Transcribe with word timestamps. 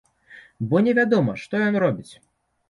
Бо 0.71 0.81
невядома, 0.87 1.35
што 1.43 1.61
ён 1.67 1.79
робіць. 1.85 2.13